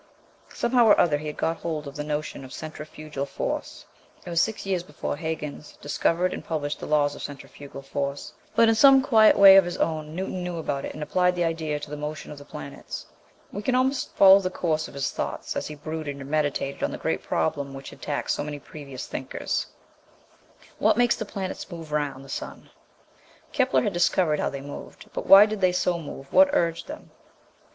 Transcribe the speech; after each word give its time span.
Somehow 0.51 0.87
or 0.87 0.99
other 0.99 1.19
he 1.19 1.27
had 1.27 1.37
got 1.37 1.57
hold 1.57 1.87
of 1.87 1.95
the 1.95 2.03
notion 2.03 2.43
of 2.43 2.51
centrifugal 2.51 3.27
force. 3.27 3.85
It 4.25 4.31
was 4.31 4.41
six 4.41 4.65
years 4.65 4.81
before 4.81 5.15
Huyghens 5.17 5.77
discovered 5.79 6.33
and 6.33 6.43
published 6.43 6.79
the 6.79 6.87
laws 6.87 7.13
of 7.13 7.21
centrifugal 7.21 7.83
force, 7.83 8.33
but 8.55 8.67
in 8.67 8.73
some 8.73 9.03
quiet 9.03 9.37
way 9.37 9.57
of 9.57 9.63
his 9.65 9.77
own 9.77 10.15
Newton 10.15 10.43
knew 10.43 10.57
about 10.57 10.85
it 10.85 10.95
and 10.95 11.03
applied 11.03 11.35
the 11.35 11.43
idea 11.43 11.79
to 11.79 11.89
the 11.91 11.97
motion 11.97 12.31
of 12.31 12.39
the 12.39 12.45
planets. 12.45 13.05
We 13.51 13.61
can 13.61 13.75
almost 13.75 14.15
follow 14.15 14.39
the 14.39 14.49
course 14.49 14.87
of 14.87 14.95
his 14.95 15.11
thoughts 15.11 15.55
as 15.55 15.67
he 15.67 15.75
brooded 15.75 16.15
and 16.19 16.27
meditated 16.27 16.81
on 16.81 16.89
the 16.89 16.97
great 16.97 17.21
problem 17.21 17.71
which 17.75 17.91
had 17.91 18.01
taxed 18.01 18.35
so 18.35 18.43
many 18.43 18.57
previous 18.57 19.05
thinkers, 19.05 19.67
What 20.79 20.97
makes 20.97 21.15
the 21.15 21.25
planets 21.25 21.69
move 21.69 21.91
round 21.91 22.25
the 22.25 22.27
sun? 22.27 22.71
Kepler 23.53 23.83
had 23.83 23.93
discovered 23.93 24.39
how 24.39 24.49
they 24.49 24.61
moved, 24.61 25.11
but 25.13 25.27
why 25.27 25.45
did 25.45 25.61
they 25.61 25.71
so 25.71 25.99
move, 25.99 26.33
what 26.33 26.49
urged 26.53 26.87
them? 26.87 27.11